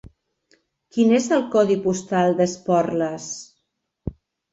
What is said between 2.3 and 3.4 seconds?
d'Esporles?